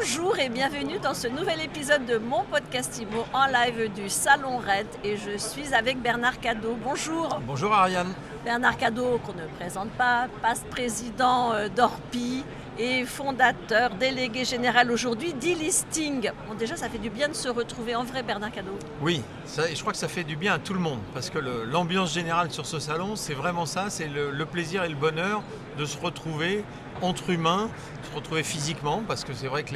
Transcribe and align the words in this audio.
Bonjour 0.00 0.38
et 0.38 0.48
bienvenue 0.48 0.98
dans 1.00 1.14
ce 1.14 1.26
nouvel 1.26 1.60
épisode 1.60 2.06
de 2.06 2.18
mon 2.18 2.44
podcast 2.44 3.00
IMO 3.00 3.24
en 3.32 3.46
live 3.46 3.92
du 3.94 4.08
Salon 4.08 4.58
Red 4.58 4.86
et 5.02 5.16
je 5.16 5.36
suis 5.36 5.74
avec 5.74 6.00
Bernard 6.00 6.38
Cadeau. 6.38 6.76
Bonjour. 6.84 7.40
Bonjour 7.44 7.72
Ariane. 7.72 8.14
Bernard 8.44 8.76
Cadeau, 8.76 9.18
qu'on 9.26 9.32
ne 9.32 9.46
présente 9.58 9.90
pas, 9.90 10.28
passe 10.40 10.62
président 10.70 11.52
euh, 11.52 11.68
d'Orpi 11.68 12.44
et 12.78 13.04
fondateur, 13.04 13.90
délégué 13.90 14.44
général 14.44 14.90
aujourd'hui 14.90 15.32
d'e-listing. 15.34 16.30
Déjà, 16.58 16.76
ça 16.76 16.88
fait 16.88 16.98
du 16.98 17.10
bien 17.10 17.28
de 17.28 17.34
se 17.34 17.48
retrouver 17.48 17.94
en 17.96 18.04
vrai, 18.04 18.22
Bernard 18.22 18.52
Cadeau. 18.52 18.78
Oui, 19.02 19.22
je 19.56 19.80
crois 19.80 19.92
que 19.92 19.98
ça 19.98 20.08
fait 20.08 20.24
du 20.24 20.36
bien 20.36 20.54
à 20.54 20.58
tout 20.58 20.74
le 20.74 20.80
monde 20.80 21.00
parce 21.12 21.30
que 21.30 21.38
l'ambiance 21.38 22.14
générale 22.14 22.50
sur 22.50 22.66
ce 22.66 22.78
salon, 22.78 23.16
c'est 23.16 23.34
vraiment 23.34 23.66
ça, 23.66 23.90
c'est 23.90 24.08
le, 24.08 24.46
plaisir 24.46 24.84
et 24.84 24.88
le 24.88 24.94
bonheur 24.94 25.42
de 25.76 25.84
se 25.84 25.98
retrouver 25.98 26.64
entre 27.02 27.30
humains, 27.30 27.68
se 28.10 28.16
retrouver 28.16 28.42
physiquement 28.42 29.02
parce 29.06 29.24
que 29.24 29.32
c'est 29.32 29.48
vrai 29.48 29.62
que 29.62 29.74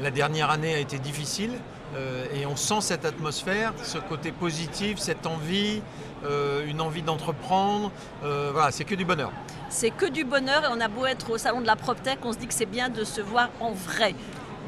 la 0.00 0.10
dernière 0.10 0.50
année 0.50 0.74
a 0.74 0.78
été 0.78 0.98
difficile 0.98 1.50
euh, 1.96 2.26
et 2.34 2.46
on 2.46 2.56
sent 2.56 2.80
cette 2.80 3.04
atmosphère, 3.04 3.72
ce 3.82 3.98
côté 3.98 4.32
positif, 4.32 4.98
cette 4.98 5.26
envie, 5.26 5.82
euh, 6.24 6.66
une 6.66 6.80
envie 6.80 7.02
d'entreprendre. 7.02 7.90
euh, 8.24 8.50
voilà, 8.52 8.70
c'est 8.70 8.84
que 8.84 8.94
du 8.94 9.04
bonheur. 9.04 9.32
C'est 9.74 9.90
que 9.90 10.06
du 10.06 10.22
bonheur 10.22 10.62
et 10.62 10.68
on 10.70 10.80
a 10.80 10.86
beau 10.86 11.04
être 11.04 11.30
au 11.30 11.36
salon 11.36 11.60
de 11.60 11.66
la 11.66 11.74
PropTech, 11.74 12.20
on 12.22 12.32
se 12.32 12.38
dit 12.38 12.46
que 12.46 12.54
c'est 12.54 12.64
bien 12.64 12.90
de 12.90 13.02
se 13.02 13.20
voir 13.20 13.50
en 13.58 13.72
vrai. 13.72 14.14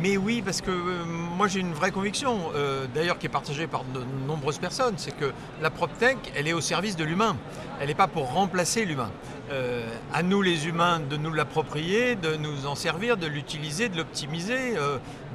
Mais 0.01 0.16
oui, 0.16 0.42
parce 0.45 0.60
que 0.60 0.73
euh, 0.73 1.05
moi 1.05 1.46
j'ai 1.46 1.60
une 1.60 1.73
vraie 1.73 1.92
conviction, 1.92 2.51
euh, 2.56 2.88
d'ailleurs 2.92 3.16
qui 3.16 3.27
est 3.27 3.30
partagée 3.30 3.69
par 3.69 3.84
de 3.84 4.01
nombreuses 4.27 4.59
personnes, 4.59 4.95
c'est 4.96 5.16
que 5.16 5.32
la 5.62 5.70
PropTech, 5.70 6.19
elle 6.34 6.48
est 6.48 6.52
au 6.52 6.60
service 6.60 6.96
de 6.96 7.05
l'humain. 7.05 7.37
Elle 7.80 7.87
n'est 7.87 7.95
pas 7.95 8.09
pour 8.09 8.32
remplacer 8.32 8.84
l'humain. 8.84 9.12
Euh, 9.52 9.87
à 10.12 10.24
nous 10.24 10.42
les 10.42 10.66
humains 10.66 10.98
de 10.98 11.16
nous 11.16 11.32
l'approprier, 11.32 12.16
de 12.16 12.34
nous 12.34 12.66
en 12.66 12.74
servir, 12.74 13.16
de 13.16 13.29
l'utiliser, 13.29 13.88
de 13.88 13.96
l'optimiser, 13.98 14.74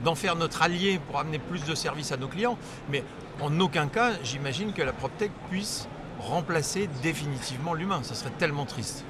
d'en 0.03 0.15
faire 0.15 0.35
notre 0.35 0.63
allié 0.63 0.99
pour 1.07 1.17
amener 1.17 1.39
plus 1.39 1.63
de 1.63 1.75
services 1.75 2.11
à 2.11 2.17
nos 2.17 2.27
clients. 2.27 2.57
Mais 2.89 3.05
en 3.39 3.57
aucun 3.61 3.87
cas, 3.87 4.11
j'imagine 4.21 4.73
que 4.73 4.81
la 4.81 4.91
PropTech 4.91 5.31
puisse 5.49 5.87
remplacer 6.19 6.89
définitivement 7.01 7.73
l'humain. 7.73 8.01
Ça 8.03 8.15
serait 8.15 8.33
tellement 8.37 8.65
triste. 8.65 9.05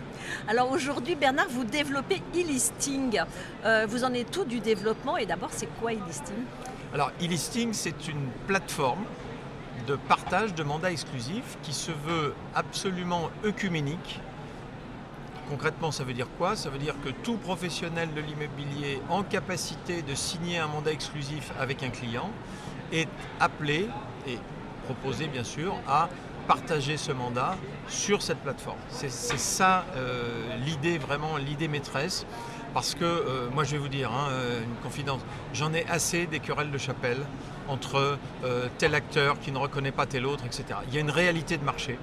Alors 0.48 0.72
aujourd'hui, 0.72 1.16
Bernard, 1.16 1.48
vous 1.50 1.64
développez 1.64 2.22
e-listing. 2.36 3.22
Euh, 3.66 3.86
vous 3.88 4.04
en 4.04 4.14
êtes 4.14 4.32
tout 4.32 4.46
du 4.46 4.60
développement 4.60 5.18
et 5.18 5.26
d'abord, 5.26 5.50
c'est 5.52 5.70
quoi 5.80 5.92
e-listing? 5.92 6.36
Alors, 6.94 7.12
e-listing, 7.22 7.74
c'est 7.74 8.08
une 8.08 8.28
plateforme 8.48 9.04
de 9.88 9.96
partage 9.96 10.54
de 10.54 10.64
mandats 10.64 10.92
exclusifs 10.92 11.58
qui 11.64 11.74
se 11.74 11.92
veut 11.92 12.34
absolument 12.54 13.30
œcuménique. 13.46 14.20
Concrètement, 15.50 15.92
ça 15.92 16.04
veut 16.04 16.14
dire 16.14 16.28
quoi? 16.38 16.56
Ça 16.56 16.70
veut 16.70 16.78
dire 16.78 16.96
que 17.04 17.10
tout 17.10 17.36
professionnel 17.38 18.10
de 18.14 18.22
l'immobilier 18.22 19.02
en 19.10 19.24
capacité 19.24 20.02
de 20.02 20.16
signer 20.16 20.60
un 20.60 20.68
mandat 20.68 20.92
exclusif 20.92 21.52
avec 21.60 21.84
un 21.84 21.90
client 21.90 22.30
est 22.94 23.10
appelé 23.40 23.90
et 24.28 24.38
proposé 24.86 25.28
bien 25.28 25.44
sûr 25.44 25.76
à 25.88 26.10
partager 26.52 26.98
ce 26.98 27.14
mandat 27.14 27.56
sur 27.88 28.22
cette 28.22 28.40
plateforme. 28.40 28.78
C'est 28.90 29.10
ça 29.10 29.86
euh, 29.96 30.58
l'idée 30.66 30.98
vraiment, 30.98 31.38
l'idée 31.38 31.70
maîtresse. 31.70 32.26
Parce 32.74 32.94
que 32.94 33.06
euh, 33.06 33.50
moi 33.54 33.64
je 33.64 33.72
vais 33.72 33.78
vous 33.78 33.88
dire 33.88 34.12
hein, 34.12 34.28
euh, 34.32 34.62
une 34.64 34.76
confidence, 34.84 35.22
j'en 35.54 35.74
ai 35.74 35.86
assez 35.88 36.26
des 36.26 36.40
querelles 36.40 36.72
de 36.72 36.78
chapelle 36.78 37.20
entre 37.68 38.18
tel 38.80 38.96
acteur 38.96 39.40
qui 39.40 39.52
ne 39.52 39.58
reconnaît 39.58 39.94
pas 39.94 40.06
tel 40.06 40.26
autre, 40.26 40.46
etc. 40.46 40.80
Il 40.90 40.94
y 40.94 40.98
a 40.98 41.00
une 41.00 41.12
réalité 41.12 41.58
de 41.58 41.64
marché. 41.64 41.98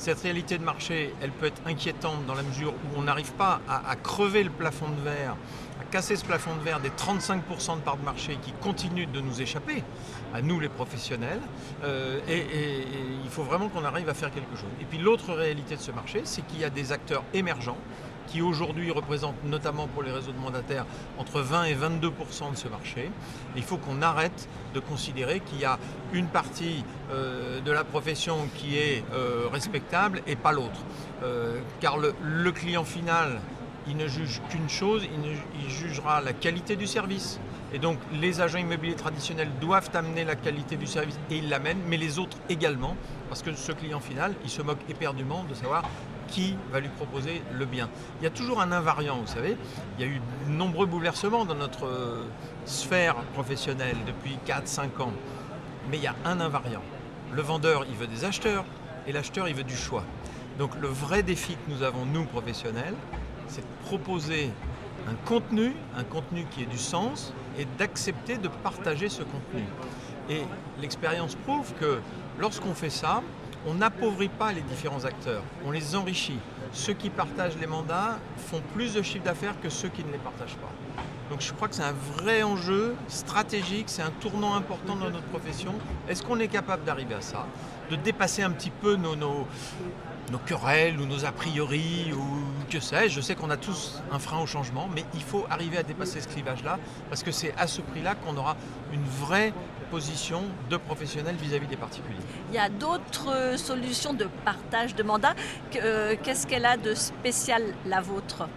Cette 0.00 0.20
réalité 0.22 0.56
de 0.56 0.64
marché, 0.64 1.14
elle 1.20 1.30
peut 1.30 1.44
être 1.44 1.60
inquiétante 1.66 2.24
dans 2.24 2.32
la 2.32 2.42
mesure 2.42 2.72
où 2.72 2.98
on 2.98 3.02
n'arrive 3.02 3.32
pas 3.34 3.60
à, 3.68 3.94
crever 3.96 4.42
le 4.42 4.48
plafond 4.48 4.88
de 4.88 4.98
verre, 5.02 5.36
à 5.78 5.84
casser 5.84 6.16
ce 6.16 6.24
plafond 6.24 6.56
de 6.56 6.60
verre 6.62 6.80
des 6.80 6.88
35% 6.88 7.76
de 7.76 7.80
parts 7.82 7.98
de 7.98 8.04
marché 8.06 8.38
qui 8.40 8.52
continuent 8.62 9.10
de 9.12 9.20
nous 9.20 9.42
échapper, 9.42 9.84
à 10.32 10.40
nous 10.40 10.58
les 10.58 10.70
professionnels. 10.70 11.42
Euh, 11.84 12.18
et 12.26 12.46
il 13.22 13.28
faut 13.28 13.42
vraiment 13.42 13.68
qu'on 13.68 13.84
arrive 13.84 14.08
à 14.08 14.14
faire 14.14 14.32
quelque 14.32 14.56
chose. 14.56 14.70
Et 14.80 14.86
puis 14.86 14.96
l'autre 14.96 15.34
réalité 15.34 15.76
de 15.76 15.82
ce 15.82 15.90
marché, 15.90 16.22
c'est 16.24 16.46
qu'il 16.46 16.60
y 16.60 16.64
a 16.64 16.70
des 16.70 16.92
acteurs 16.92 17.22
émergents 17.34 17.76
qui 18.30 18.42
aujourd'hui 18.42 18.90
représentent 18.90 19.44
notamment 19.44 19.88
pour 19.88 20.02
les 20.02 20.12
réseaux 20.12 20.32
de 20.32 20.38
mandataires 20.38 20.86
entre 21.18 21.40
20 21.40 21.64
et 21.64 21.74
22% 21.74 22.52
de 22.52 22.56
ce 22.56 22.68
marché. 22.68 23.10
Il 23.56 23.62
faut 23.62 23.76
qu'on 23.76 24.02
arrête 24.02 24.48
de 24.74 24.80
considérer 24.80 25.40
qu'il 25.40 25.60
y 25.60 25.64
a 25.64 25.78
une 26.12 26.26
partie 26.26 26.84
euh, 27.10 27.60
de 27.60 27.72
la 27.72 27.84
profession 27.84 28.48
qui 28.54 28.78
est 28.78 29.04
euh, 29.12 29.48
respectable 29.52 30.22
et 30.26 30.36
pas 30.36 30.52
l'autre. 30.52 30.80
Euh, 31.22 31.58
car 31.80 31.98
le, 31.98 32.52
client 32.52 32.84
final, 32.84 33.40
il 33.88 33.96
ne 33.96 34.06
juge 34.06 34.40
qu'une 34.48 34.68
chose, 34.68 35.04
il, 35.04 35.62
il 35.64 35.70
jugera 35.70 36.20
la 36.20 36.32
qualité 36.32 36.76
du 36.76 36.86
service. 36.86 37.40
Et 37.72 37.78
donc 37.78 37.98
les 38.12 38.40
agents 38.40 38.58
immobiliers 38.58 38.94
traditionnels 38.94 39.50
doivent 39.60 39.90
amener 39.94 40.24
la 40.24 40.34
qualité 40.34 40.76
du 40.76 40.86
service 40.86 41.18
et 41.30 41.36
ils 41.36 41.48
l'amènent, 41.48 41.82
mais 41.88 41.96
les 41.96 42.18
autres 42.18 42.36
également, 42.48 42.96
parce 43.28 43.42
que 43.42 43.54
ce 43.54 43.72
client 43.72 44.00
final, 44.00 44.34
il 44.44 44.50
se 44.50 44.62
moque 44.62 44.80
éperdument 44.88 45.44
de 45.48 45.54
savoir 45.54 45.84
qui 46.30 46.56
va 46.72 46.80
lui 46.80 46.88
proposer 46.88 47.42
le 47.52 47.64
bien. 47.66 47.88
Il 48.20 48.24
y 48.24 48.26
a 48.26 48.30
toujours 48.30 48.60
un 48.60 48.72
invariant, 48.72 49.18
vous 49.18 49.26
savez. 49.26 49.56
Il 49.98 50.04
y 50.04 50.08
a 50.08 50.10
eu 50.10 50.20
de 50.46 50.50
nombreux 50.50 50.86
bouleversements 50.86 51.44
dans 51.44 51.54
notre 51.54 51.86
euh, 51.86 52.24
sphère 52.64 53.16
professionnelle 53.34 53.96
depuis 54.06 54.38
4-5 54.46 55.02
ans. 55.02 55.12
Mais 55.90 55.98
il 55.98 56.02
y 56.02 56.06
a 56.06 56.14
un 56.24 56.40
invariant. 56.40 56.82
Le 57.32 57.42
vendeur, 57.42 57.84
il 57.88 57.96
veut 57.96 58.06
des 58.06 58.24
acheteurs 58.24 58.64
et 59.06 59.12
l'acheteur, 59.12 59.48
il 59.48 59.54
veut 59.54 59.64
du 59.64 59.76
choix. 59.76 60.04
Donc 60.58 60.74
le 60.80 60.88
vrai 60.88 61.22
défi 61.22 61.54
que 61.54 61.70
nous 61.70 61.82
avons, 61.82 62.04
nous, 62.04 62.24
professionnels, 62.24 62.94
c'est 63.48 63.62
de 63.62 63.86
proposer 63.86 64.50
un 65.08 65.14
contenu, 65.26 65.74
un 65.96 66.04
contenu 66.04 66.44
qui 66.50 66.62
ait 66.62 66.66
du 66.66 66.78
sens 66.78 67.32
et 67.58 67.66
d'accepter 67.78 68.36
de 68.36 68.48
partager 68.48 69.08
ce 69.08 69.22
contenu. 69.22 69.64
Et 70.28 70.42
l'expérience 70.80 71.34
prouve 71.34 71.72
que 71.80 72.00
lorsqu'on 72.38 72.74
fait 72.74 72.90
ça, 72.90 73.22
on 73.66 73.74
n'appauvrit 73.74 74.28
pas 74.28 74.52
les 74.52 74.62
différents 74.62 75.04
acteurs, 75.04 75.42
on 75.66 75.70
les 75.70 75.94
enrichit. 75.94 76.38
Ceux 76.72 76.92
qui 76.92 77.10
partagent 77.10 77.56
les 77.60 77.66
mandats 77.66 78.18
font 78.36 78.62
plus 78.74 78.94
de 78.94 79.02
chiffre 79.02 79.24
d'affaires 79.24 79.60
que 79.60 79.68
ceux 79.68 79.88
qui 79.88 80.04
ne 80.04 80.12
les 80.12 80.18
partagent 80.18 80.56
pas. 80.56 80.70
Donc 81.30 81.40
je 81.40 81.52
crois 81.52 81.68
que 81.68 81.74
c'est 81.74 81.84
un 81.84 81.94
vrai 82.16 82.42
enjeu 82.42 82.96
stratégique, 83.08 83.88
c'est 83.88 84.02
un 84.02 84.10
tournant 84.10 84.54
important 84.54 84.96
dans 84.96 85.10
notre 85.10 85.26
profession. 85.26 85.74
Est-ce 86.08 86.22
qu'on 86.22 86.40
est 86.40 86.48
capable 86.48 86.84
d'arriver 86.84 87.14
à 87.14 87.20
ça? 87.20 87.46
De 87.88 87.96
dépasser 87.96 88.42
un 88.42 88.50
petit 88.50 88.70
peu 88.70 88.96
nos, 88.96 89.14
nos, 89.14 89.46
nos 90.32 90.38
querelles 90.38 90.98
ou 91.00 91.06
nos 91.06 91.24
a 91.24 91.30
priori 91.30 92.12
ou 92.12 92.24
que 92.68 92.80
sais-je? 92.80 93.14
Je 93.14 93.20
sais 93.20 93.36
qu'on 93.36 93.50
a 93.50 93.56
tous 93.56 94.02
un 94.10 94.18
frein 94.18 94.40
au 94.40 94.46
changement, 94.46 94.88
mais 94.92 95.04
il 95.14 95.22
faut 95.22 95.46
arriver 95.50 95.78
à 95.78 95.82
dépasser 95.84 96.20
ce 96.20 96.28
clivage-là 96.28 96.78
parce 97.08 97.22
que 97.22 97.30
c'est 97.30 97.54
à 97.56 97.66
ce 97.66 97.80
prix-là 97.80 98.16
qu'on 98.16 98.36
aura 98.36 98.56
une 98.92 99.04
vraie 99.04 99.52
position 99.90 100.42
de 100.70 100.76
professionnel 100.76 101.34
vis-à-vis 101.36 101.66
des 101.66 101.76
particuliers. 101.76 102.16
Il 102.50 102.54
y 102.54 102.58
a 102.58 102.68
d'autres 102.68 103.54
solutions 103.58 104.14
de 104.14 104.26
partage 104.44 104.94
de 104.94 105.02
mandat. 105.02 105.34
Que- 105.70 105.78
euh, 105.82 106.14
Qu'est-ce 106.22 106.46
qu'elle 106.46 106.64
a 106.66 106.76
de 106.76 106.94
spécial, 106.94 107.62
la 107.86 108.00
vôtre? 108.00 108.48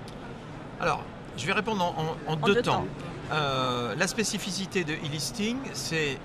Alors, 0.79 1.03
je 1.37 1.45
vais 1.45 1.53
répondre 1.53 1.83
en, 1.83 2.01
en- 2.01 2.31
en 2.31 2.33
En 2.33 2.35
deux, 2.37 2.55
deux 2.55 2.61
temps. 2.61 2.73
temps. 2.81 2.87
Euh, 3.31 3.95
la 3.95 4.07
spécificité 4.07 4.83
de 4.83 4.93
e-listing, 4.93 5.57
c'est 5.73 6.17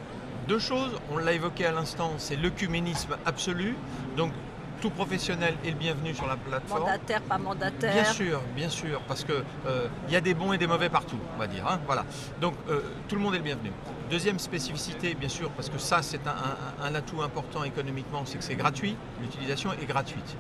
deux 0.47 0.59
choses. 0.59 0.93
On 1.13 1.17
l'a 1.19 1.33
évoqué 1.33 1.65
à 1.67 1.73
l'instant, 1.73 2.13
c'est 2.19 2.37
l'œcuménisme 2.37 3.17
absolu. 3.25 3.77
Donc, 4.17 4.33
tout 4.81 4.91
professionnel 4.91 5.55
est 5.65 5.71
le 5.71 5.77
bienvenu 5.77 6.15
sur 6.15 6.27
la 6.27 6.37
plateforme. 6.37 6.81
Mandataire, 6.83 7.21
pas 7.23 7.39
mandataire 7.39 7.93
Bien 7.93 8.05
sûr, 8.05 8.41
bien 8.55 8.69
sûr, 8.69 9.01
parce 9.09 9.25
que 9.25 9.43
euh, 9.67 9.89
y 10.09 10.17
a 10.17 10.21
des 10.21 10.35
bons 10.35 10.53
et 10.53 10.59
des 10.59 10.67
mauvais 10.67 10.89
partout, 10.89 11.19
on 11.35 11.39
va 11.39 11.47
dire. 11.47 11.67
hein, 11.69 11.81
voilà. 11.87 12.05
Donc 12.41 12.55
euh, 12.69 12.81
tout 13.09 13.15
le 13.17 13.21
monde 13.21 13.35
est 13.35 13.39
le 13.39 13.45
bienvenu. 13.45 13.71
Deuxième 14.11 14.39
spécificité, 14.39 15.15
bien 15.15 15.29
sûr, 15.29 15.51
parce 15.51 15.69
que 15.69 15.79
ça 15.79 16.03
c'est 16.03 16.27
un, 16.27 16.31
un- 16.31 16.87
un 16.87 16.95
atout 16.95 17.23
important 17.23 17.65
économiquement, 17.65 18.23
c'est 18.25 18.39
que 18.39 18.45
c'est 18.45 18.55
gratuit, 18.57 18.97
l'utilisation 19.21 19.73
est 19.73 19.87
gratuite. 19.87 20.37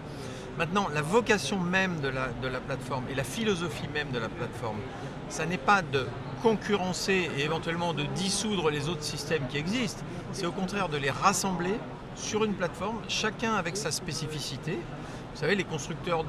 Maintenant, 0.56 0.88
la 0.92 1.02
vocation 1.02 1.60
même 1.60 2.00
de 2.00 2.08
la, 2.08 2.28
de 2.42 2.48
la 2.48 2.58
plateforme 2.58 3.04
et 3.10 3.14
la 3.14 3.22
philosophie 3.24 3.86
même 3.94 4.10
de 4.10 4.18
la 4.18 4.28
plateforme, 4.28 4.78
ça 5.28 5.46
n'est 5.46 5.56
pas 5.58 5.82
de 5.82 6.06
concurrencer 6.42 7.30
et 7.36 7.44
éventuellement 7.44 7.92
de 7.94 8.02
dissoudre 8.04 8.70
les 8.70 8.88
autres 8.88 9.02
systèmes 9.04 9.46
qui 9.48 9.58
existent, 9.58 10.02
c'est 10.32 10.46
au 10.46 10.52
contraire 10.52 10.88
de 10.88 10.96
les 10.96 11.10
rassembler 11.10 11.74
sur 12.18 12.44
une 12.44 12.54
plateforme, 12.54 12.98
chacun 13.08 13.54
avec 13.54 13.76
sa 13.76 13.90
spécificité. 13.90 14.72
Vous 14.72 15.40
savez, 15.40 15.54
les 15.54 15.64
constructeurs 15.64 16.24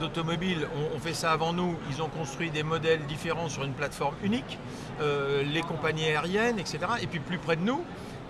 d'automobiles 0.00 0.66
ont, 0.94 0.98
fait 1.00 1.12
ça 1.12 1.32
avant 1.32 1.52
nous, 1.52 1.76
ils 1.90 2.00
ont 2.00 2.08
construit 2.08 2.50
des 2.50 2.62
modèles 2.62 3.04
différents 3.06 3.48
sur 3.48 3.64
une 3.64 3.74
plateforme 3.74 4.14
unique, 4.22 4.58
Euh, 5.00 5.42
les 5.42 5.62
compagnies 5.62 6.06
aériennes, 6.06 6.60
etc. 6.60 6.78
Et 7.02 7.08
puis 7.08 7.18
plus 7.18 7.38
près 7.38 7.56
de 7.56 7.62
nous, 7.62 7.82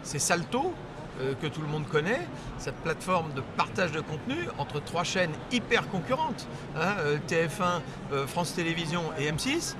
c'est 0.02 0.18
Salto 0.18 0.72
que 1.40 1.46
tout 1.46 1.60
le 1.60 1.68
monde 1.68 1.86
connaît, 1.86 2.26
cette 2.58 2.76
plateforme 2.76 3.32
de 3.34 3.42
partage 3.56 3.92
de 3.92 4.00
contenu 4.00 4.36
entre 4.58 4.82
trois 4.82 5.04
chaînes 5.04 5.32
hyper 5.52 5.88
concurrentes, 5.88 6.46
hein, 6.76 6.94
euh, 7.00 7.18
TF1, 7.28 7.80
euh, 8.12 8.26
France 8.26 8.54
Télévisions 8.54 9.04
et 9.18 9.30
M6. 9.30 9.76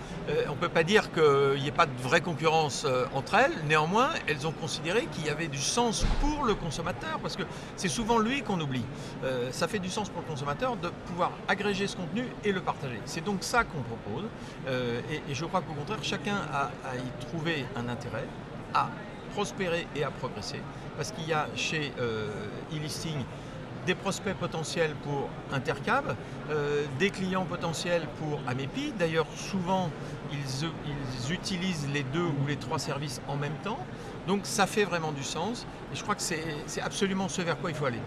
on 0.48 0.52
ne 0.52 0.56
peut 0.56 0.69
pas 0.69 0.84
dire 0.84 1.12
qu'il 1.12 1.60
n'y 1.60 1.69
ait 1.69 1.72
pas 1.72 1.86
de 1.86 2.02
vraie 2.02 2.20
concurrence 2.20 2.86
entre 3.14 3.34
elles. 3.34 3.52
Néanmoins, 3.66 4.10
elles 4.26 4.46
ont 4.46 4.52
considéré 4.52 5.06
qu'il 5.12 5.26
y 5.26 5.31
avait 5.31 5.48
du 5.48 5.60
sens 5.60 6.06
pour 6.20 6.44
le 6.44 6.54
consommateur, 6.54 7.19
parce 7.20 7.36
que 7.36 7.42
c'est 7.76 7.88
souvent 7.88 8.19
lui 8.19 8.42
qu'on 8.42 8.60
oublie. 8.60 8.84
ça 9.50 9.69
fait 9.69 9.78
du 9.78 9.90
sens 9.90 10.08
pour 10.08 10.22
le 10.22 10.26
consommateur 10.26 10.76
de 10.76 10.88
pouvoir 11.06 11.32
agréger 11.48 11.86
ce 11.86 11.96
contenu 11.96 12.25
et 12.44 12.52
le 12.52 12.60
partager. 12.60 13.00
C'est 13.04 13.25
donc 13.25 13.42
ça 13.42 13.64
qu'on 13.64 13.82
propose. 13.82 14.25
Et, 15.10 15.34
je 15.34 15.44
crois 15.44 15.60
qu'au 15.60 15.75
contraire, 15.75 15.98
chacun 16.02 16.36
a 16.52 16.70
à 16.88 16.96
y 16.96 17.26
trouver 17.26 17.66
un 17.76 17.88
intérêt, 17.88 18.26
à 18.72 18.88
prospérer 19.34 19.86
et 19.96 20.04
à 20.04 20.10
progresser 20.10 20.60
parce 20.96 21.10
qu'il 21.12 21.28
y 21.28 21.32
a 21.32 21.48
chez 21.56 21.92
euh, 21.98 22.28
e-listing 22.72 23.19
des 23.86 23.94
prospects 23.94 24.36
potentiels 24.36 24.94
pour 25.02 25.28
Intercab, 25.52 26.16
euh, 26.50 26.84
des 26.98 27.10
clients 27.10 27.44
potentiels 27.44 28.06
pour 28.19 28.40
Amepi. 28.46 28.94
D'ailleurs, 28.98 29.26
souvent, 29.36 29.90
ils, 30.32 30.38
ils, 31.26 31.32
utilisent 31.32 31.86
les 31.92 32.02
deux 32.02 32.25
ou 32.25 32.46
les 32.48 32.56
trois 32.56 32.78
services 32.78 33.20
en 33.28 33.36
même 33.36 33.56
temps. 33.62 33.78
Donc, 34.26 34.40
ça 34.44 34.66
fait 34.66 34.84
vraiment 34.84 35.12
du 35.12 35.22
sens. 35.22 35.66
Et 35.92 35.96
je 35.96 36.02
crois 36.02 36.14
que 36.14 36.22
c'est 36.22 36.81
absolument 36.82 37.28
ce 37.28 37.42
vers 37.42 37.58
quoi 37.58 37.70
il 37.70 37.76
faut 37.76 37.84
aller. 37.84 38.00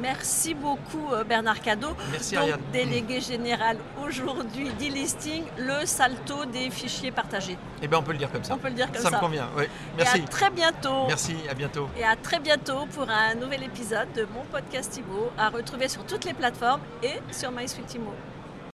Merci 0.00 0.54
beaucoup 0.54 1.12
euh, 1.12 1.24
Bernard 1.24 1.60
Cadeau. 1.60 1.90
Merci 2.10 2.34
Donc, 2.34 2.44
Délégué 2.72 3.20
général 3.20 3.76
aujourd'hui 4.04 4.70
d'e-listing, 4.78 5.44
le 5.58 5.86
salto 5.86 6.44
des 6.46 6.70
fichiers 6.70 7.10
partagés. 7.10 7.58
Eh 7.82 7.88
bien 7.88 7.98
on 7.98 8.02
peut 8.02 8.12
le 8.12 8.18
dire 8.18 8.30
comme 8.30 8.44
ça. 8.44 8.54
On 8.54 8.58
peut 8.58 8.68
le 8.68 8.74
dire 8.74 8.86
comme 8.86 9.02
ça. 9.02 9.10
Ça 9.10 9.16
me 9.16 9.20
convient, 9.20 9.48
oui. 9.56 9.64
Merci. 9.96 10.18
Et 10.18 10.22
à 10.22 10.26
très 10.26 10.50
bientôt. 10.50 11.06
Merci, 11.06 11.36
à 11.50 11.54
bientôt. 11.54 11.88
Et 11.98 12.04
à 12.04 12.16
très 12.16 12.40
bientôt 12.40 12.86
pour 12.94 13.08
un 13.08 13.34
nouvel 13.34 13.62
épisode 13.64 14.12
de 14.14 14.26
mon 14.34 14.44
podcast 14.50 14.96
Imo 14.96 15.30
à 15.38 15.48
retrouver 15.48 15.88
sur 15.88 16.04
toutes 16.06 16.24
les 16.24 16.34
plateformes 16.34 16.80
et 17.02 17.20
sur 17.32 17.50
MySuite 17.50 17.94
Imo. 17.94 18.12